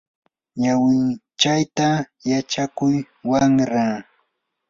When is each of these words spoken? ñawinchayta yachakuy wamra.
ñawinchayta 0.61 1.87
yachakuy 2.29 2.95
wamra. 3.29 3.85